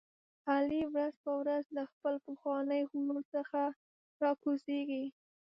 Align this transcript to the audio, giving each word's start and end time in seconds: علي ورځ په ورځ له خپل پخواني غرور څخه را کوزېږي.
علي 0.51 0.81
ورځ 0.93 1.13
په 1.23 1.31
ورځ 1.39 1.65
له 1.77 1.83
خپل 1.91 2.13
پخواني 2.25 2.81
غرور 2.89 3.17
څخه 3.33 3.61
را 4.21 4.31
کوزېږي. 4.43 5.05